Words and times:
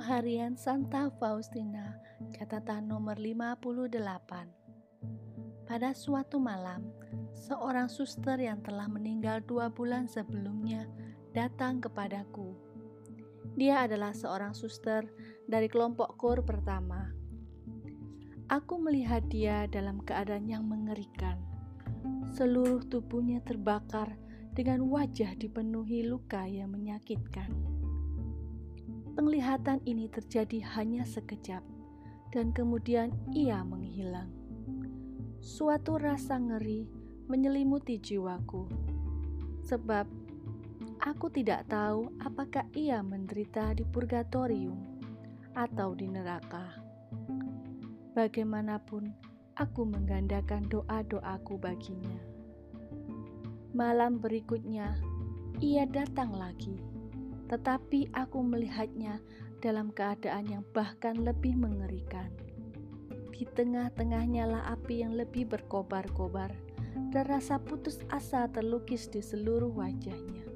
Harian 0.00 0.56
Santa 0.56 1.12
Faustina, 1.20 1.92
catatan 2.32 2.88
nomor 2.88 3.20
58. 3.20 4.00
Pada 5.68 5.92
suatu 5.92 6.40
malam, 6.40 6.88
seorang 7.36 7.92
suster 7.92 8.40
yang 8.40 8.64
telah 8.64 8.88
meninggal 8.88 9.44
dua 9.44 9.68
bulan 9.68 10.08
sebelumnya 10.08 10.88
datang 11.36 11.84
kepadaku. 11.84 12.56
Dia 13.60 13.84
adalah 13.84 14.16
seorang 14.16 14.56
suster 14.56 15.04
dari 15.44 15.68
kelompok 15.68 16.16
kor 16.16 16.40
pertama. 16.48 17.12
Aku 18.48 18.80
melihat 18.80 19.28
dia 19.28 19.68
dalam 19.68 20.00
keadaan 20.00 20.48
yang 20.48 20.64
mengerikan. 20.64 21.36
Seluruh 22.32 22.88
tubuhnya 22.88 23.44
terbakar 23.44 24.16
dengan 24.56 24.80
wajah 24.88 25.36
dipenuhi 25.36 26.08
luka 26.08 26.48
yang 26.48 26.72
menyakitkan. 26.72 27.79
Penglihatan 29.20 29.84
ini 29.84 30.08
terjadi 30.08 30.64
hanya 30.80 31.04
sekejap, 31.04 31.60
dan 32.32 32.56
kemudian 32.56 33.12
ia 33.36 33.60
menghilang. 33.60 34.32
Suatu 35.44 36.00
rasa 36.00 36.40
ngeri 36.40 36.88
menyelimuti 37.28 38.00
jiwaku, 38.00 38.64
sebab 39.60 40.08
aku 41.04 41.28
tidak 41.36 41.68
tahu 41.68 42.08
apakah 42.24 42.64
ia 42.72 43.04
menderita 43.04 43.76
di 43.76 43.84
purgatorium 43.84 44.80
atau 45.52 45.92
di 45.92 46.08
neraka. 46.08 46.80
Bagaimanapun, 48.16 49.12
aku 49.60 49.84
menggandakan 49.84 50.64
doa-doaku 50.64 51.60
baginya. 51.60 52.24
Malam 53.76 54.16
berikutnya, 54.16 54.96
ia 55.60 55.84
datang 55.84 56.32
lagi 56.32 56.89
tetapi 57.50 58.14
aku 58.14 58.38
melihatnya 58.46 59.18
dalam 59.58 59.90
keadaan 59.90 60.46
yang 60.46 60.64
bahkan 60.70 61.18
lebih 61.18 61.58
mengerikan. 61.58 62.30
Di 63.34 63.42
tengah-tengahnya 63.42 64.46
lah 64.46 64.62
api 64.70 65.02
yang 65.02 65.18
lebih 65.18 65.50
berkobar-kobar, 65.50 66.54
dan 67.10 67.24
rasa 67.26 67.58
putus 67.58 67.98
asa 68.14 68.46
terlukis 68.46 69.10
di 69.10 69.18
seluruh 69.18 69.74
wajahnya. 69.74 70.46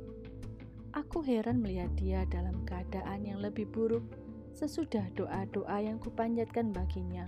Aku 0.94 1.26
heran 1.26 1.58
melihat 1.58 1.90
dia 1.98 2.22
dalam 2.30 2.62
keadaan 2.62 3.26
yang 3.26 3.42
lebih 3.42 3.66
buruk 3.66 4.06
sesudah 4.54 5.02
doa-doa 5.18 5.82
yang 5.82 5.98
kupanjatkan 5.98 6.70
baginya. 6.70 7.26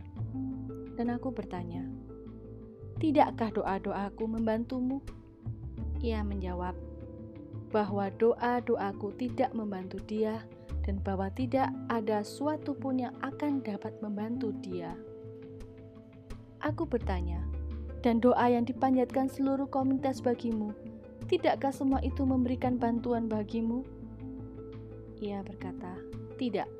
Dan 0.94 1.10
aku 1.10 1.34
bertanya, 1.34 1.82
Tidakkah 2.96 3.52
doa-doaku 3.52 4.24
membantumu? 4.24 5.02
Ia 6.00 6.22
menjawab, 6.22 6.72
bahwa 7.70 8.10
doa-doaku 8.14 9.14
tidak 9.18 9.50
membantu 9.52 9.98
dia 10.06 10.42
dan 10.86 11.02
bahwa 11.02 11.26
tidak 11.34 11.68
ada 11.90 12.22
suatu 12.22 12.72
pun 12.72 13.02
yang 13.02 13.14
akan 13.20 13.58
dapat 13.60 13.92
membantu 13.98 14.54
dia. 14.62 14.94
Aku 16.62 16.86
bertanya, 16.86 17.42
dan 18.06 18.22
doa 18.22 18.46
yang 18.46 18.62
dipanjatkan 18.62 19.26
seluruh 19.26 19.66
komunitas 19.66 20.22
bagimu, 20.22 20.70
tidakkah 21.26 21.74
semua 21.74 21.98
itu 22.06 22.22
memberikan 22.22 22.78
bantuan 22.78 23.26
bagimu? 23.26 23.82
Ia 25.18 25.42
berkata, 25.42 25.98
tidak, 26.38 26.70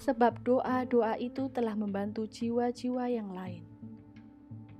sebab 0.00 0.40
doa-doa 0.40 1.20
itu 1.20 1.52
telah 1.52 1.76
membantu 1.76 2.24
jiwa-jiwa 2.24 3.12
yang 3.12 3.28
lain. 3.36 3.66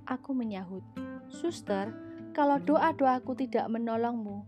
Aku 0.09 0.33
menyahut, 0.33 0.81
Suster, 1.29 1.93
kalau 2.33 2.57
doa-doaku 2.57 3.37
tidak 3.37 3.69
menolongmu, 3.69 4.41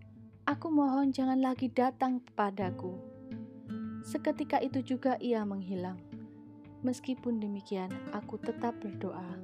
Aku 0.52 0.68
mohon 0.68 1.16
jangan 1.16 1.40
lagi 1.40 1.72
datang 1.72 2.20
kepadaku. 2.28 3.00
Seketika 4.04 4.60
itu 4.60 4.84
juga 4.84 5.16
ia 5.24 5.48
menghilang. 5.48 5.96
Meskipun 6.84 7.39
demikian, 7.39 7.88
aku 8.12 8.36
tetap 8.36 8.76
berdoa. 8.84 9.40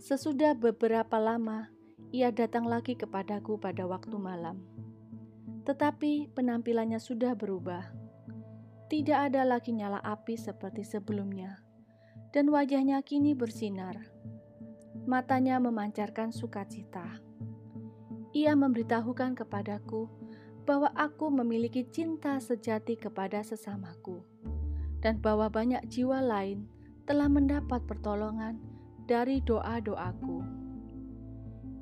Sesudah 0.00 0.56
beberapa 0.56 1.20
lama, 1.20 1.68
ia 2.08 2.32
datang 2.32 2.64
lagi 2.64 2.96
kepadaku 2.96 3.60
pada 3.60 3.84
waktu 3.84 4.16
malam. 4.16 4.64
Tetapi 5.68 6.32
penampilannya 6.32 6.96
sudah 6.96 7.36
berubah. 7.36 7.92
Tidak 8.88 9.28
ada 9.28 9.44
lagi 9.44 9.76
nyala 9.76 10.00
api 10.00 10.40
seperti 10.40 10.88
sebelumnya, 10.88 11.60
dan 12.32 12.48
wajahnya 12.48 13.04
kini 13.04 13.36
bersinar. 13.36 14.08
Matanya 15.04 15.60
memancarkan 15.60 16.32
sukacita 16.32 17.23
ia 18.34 18.58
memberitahukan 18.58 19.38
kepadaku 19.38 20.10
bahwa 20.66 20.90
aku 20.98 21.30
memiliki 21.30 21.86
cinta 21.86 22.42
sejati 22.42 22.98
kepada 22.98 23.46
sesamaku, 23.46 24.26
dan 24.98 25.22
bahwa 25.22 25.46
banyak 25.46 25.86
jiwa 25.86 26.18
lain 26.18 26.66
telah 27.06 27.30
mendapat 27.30 27.78
pertolongan 27.86 28.58
dari 29.06 29.38
doa-doaku. 29.38 30.42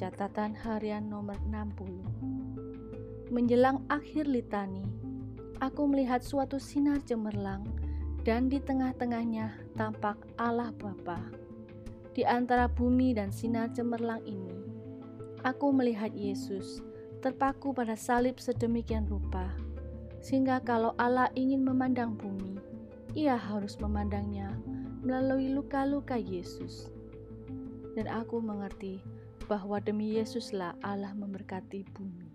Catatan 0.00 0.56
harian 0.56 1.06
nomor 1.12 1.36
60 1.50 3.30
Menjelang 3.30 3.86
akhir 3.86 4.26
litani, 4.26 4.82
aku 5.62 5.86
melihat 5.86 6.24
suatu 6.24 6.58
sinar 6.58 6.98
cemerlang 7.06 7.62
dan 8.26 8.50
di 8.50 8.58
tengah-tengahnya 8.58 9.54
tampak 9.78 10.18
Allah 10.34 10.74
Bapa. 10.74 11.20
Di 12.10 12.26
antara 12.26 12.66
bumi 12.66 13.14
dan 13.14 13.30
sinar 13.30 13.70
cemerlang 13.70 14.18
ini, 14.26 14.58
aku 15.46 15.70
melihat 15.70 16.10
Yesus 16.10 16.82
terpaku 17.22 17.70
pada 17.70 17.94
salib 17.94 18.40
sedemikian 18.42 19.06
rupa, 19.06 19.52
sehingga 20.18 20.58
kalau 20.64 20.96
Allah 20.98 21.30
ingin 21.38 21.62
memandang 21.62 22.18
bumi, 22.18 22.49
ia 23.14 23.34
harus 23.34 23.74
memandangnya 23.82 24.54
melalui 25.02 25.50
luka-luka 25.50 26.14
Yesus. 26.14 26.86
Dan 27.98 28.06
aku 28.06 28.38
mengerti 28.38 29.02
bahwa 29.50 29.82
demi 29.82 30.14
Yesuslah 30.14 30.78
Allah 30.86 31.10
memberkati 31.10 31.82
bumi. 31.90 32.30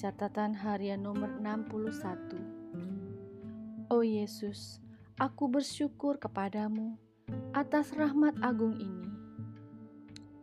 Catatan 0.00 0.56
harian 0.56 1.04
nomor 1.04 1.36
61 1.36 3.92
Oh 3.92 4.00
Yesus, 4.00 4.80
aku 5.20 5.52
bersyukur 5.52 6.16
kepadamu 6.16 6.96
atas 7.52 7.92
rahmat 7.92 8.40
agung 8.40 8.80
ini, 8.80 9.12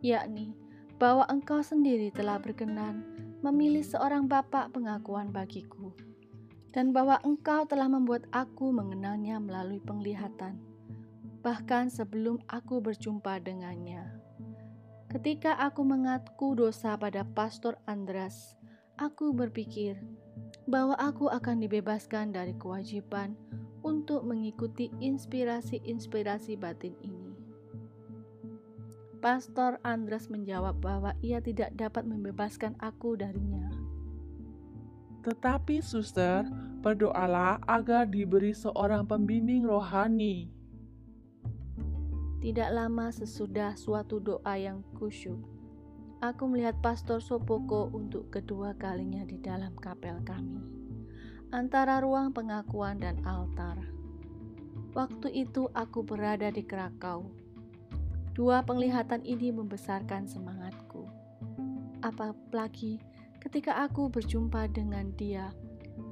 yakni 0.00 0.54
bahwa 1.02 1.26
Engkau 1.26 1.66
sendiri 1.66 2.14
telah 2.14 2.38
berkenan 2.38 3.02
memilih 3.42 3.82
seorang 3.82 4.30
bapak 4.30 4.70
pengakuan 4.70 5.34
bagiku 5.34 5.90
dan 6.72 6.90
bahwa 6.96 7.20
Engkau 7.20 7.68
telah 7.68 7.86
membuat 7.86 8.24
aku 8.32 8.72
mengenalnya 8.72 9.36
melalui 9.36 9.78
penglihatan, 9.78 10.56
bahkan 11.44 11.92
sebelum 11.92 12.40
aku 12.48 12.80
berjumpa 12.80 13.38
dengannya. 13.44 14.08
Ketika 15.12 15.60
aku 15.60 15.84
mengaku 15.84 16.56
dosa 16.56 16.96
pada 16.96 17.28
Pastor 17.28 17.76
Andras, 17.84 18.56
aku 18.96 19.36
berpikir 19.36 20.00
bahwa 20.64 20.96
aku 20.96 21.28
akan 21.28 21.60
dibebaskan 21.60 22.32
dari 22.32 22.56
kewajiban 22.56 23.36
untuk 23.84 24.24
mengikuti 24.24 24.88
inspirasi-inspirasi 25.04 26.56
batin 26.56 26.96
ini. 27.04 27.36
Pastor 29.20 29.78
Andras 29.86 30.32
menjawab 30.32 30.82
bahwa 30.82 31.14
ia 31.22 31.38
tidak 31.38 31.70
dapat 31.76 32.08
membebaskan 32.08 32.74
aku 32.80 33.14
darinya. 33.14 33.70
Tetapi 35.22 35.78
suster, 35.78 36.42
berdoalah 36.82 37.62
agar 37.70 38.10
diberi 38.10 38.50
seorang 38.50 39.06
pembimbing 39.06 39.62
rohani. 39.62 40.50
Tidak 42.42 42.74
lama 42.74 43.06
sesudah 43.14 43.78
suatu 43.78 44.18
doa 44.18 44.58
yang 44.58 44.82
kusyuk, 44.98 45.38
aku 46.18 46.50
melihat 46.50 46.74
Pastor 46.82 47.22
Sopoko 47.22 47.86
untuk 47.94 48.34
kedua 48.34 48.74
kalinya 48.74 49.22
di 49.22 49.38
dalam 49.38 49.78
kapel 49.78 50.18
kami, 50.26 50.58
antara 51.54 52.02
ruang 52.02 52.34
pengakuan 52.34 52.98
dan 52.98 53.22
altar. 53.22 53.78
Waktu 54.90 55.46
itu 55.46 55.70
aku 55.70 56.02
berada 56.02 56.50
di 56.50 56.66
Krakau. 56.66 57.30
Dua 58.34 58.66
penglihatan 58.66 59.22
ini 59.22 59.54
membesarkan 59.54 60.26
semangatku. 60.26 61.06
Apalagi 62.02 62.98
ketika 63.42 63.82
aku 63.82 64.06
berjumpa 64.06 64.70
dengan 64.70 65.10
dia, 65.18 65.50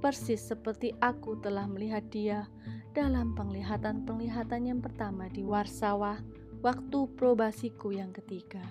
persis 0.02 0.42
seperti 0.42 0.90
aku 0.98 1.38
telah 1.38 1.70
melihat 1.70 2.02
dia 2.10 2.50
dalam 2.90 3.38
penglihatan-penglihatan 3.38 4.66
yang 4.66 4.82
pertama 4.82 5.30
di 5.30 5.46
Warsawa 5.46 6.18
waktu 6.58 7.06
probasiku 7.14 7.94
yang 7.94 8.10
ketiga, 8.10 8.66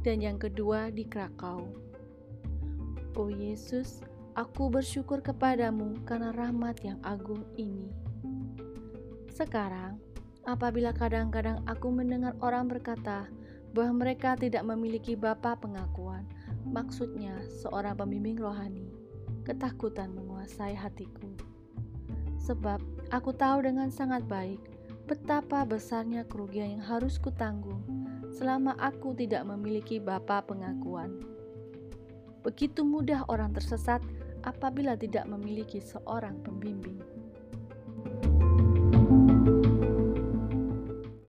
dan 0.00 0.24
yang 0.24 0.40
kedua 0.40 0.88
di 0.88 1.04
Krakau. 1.04 1.68
Oh 3.12 3.28
Yesus, 3.28 4.00
aku 4.32 4.72
bersyukur 4.72 5.20
kepadamu 5.20 6.00
karena 6.08 6.32
rahmat 6.32 6.80
yang 6.80 6.96
agung 7.04 7.44
ini. 7.60 7.92
Sekarang, 9.28 10.00
apabila 10.48 10.96
kadang-kadang 10.96 11.60
aku 11.68 11.92
mendengar 11.92 12.32
orang 12.40 12.72
berkata 12.72 13.28
bahwa 13.76 14.00
mereka 14.08 14.34
tidak 14.34 14.64
memiliki 14.64 15.12
bapa 15.12 15.60
pengakuan, 15.60 16.24
maksudnya 16.70 17.34
seorang 17.62 17.98
pembimbing 17.98 18.38
rohani, 18.38 18.86
ketakutan 19.42 20.14
menguasai 20.14 20.72
hatiku. 20.78 21.28
Sebab 22.40 22.78
aku 23.10 23.34
tahu 23.34 23.66
dengan 23.66 23.90
sangat 23.90 24.24
baik 24.30 24.62
betapa 25.10 25.66
besarnya 25.66 26.22
kerugian 26.30 26.78
yang 26.78 26.84
harus 26.86 27.18
kutanggung 27.18 27.82
selama 28.30 28.78
aku 28.78 29.12
tidak 29.18 29.42
memiliki 29.42 29.98
bapa 29.98 30.40
pengakuan. 30.46 31.18
Begitu 32.46 32.86
mudah 32.86 33.26
orang 33.28 33.52
tersesat 33.52 34.00
apabila 34.46 34.96
tidak 34.96 35.28
memiliki 35.28 35.82
seorang 35.82 36.40
pembimbing. 36.40 37.09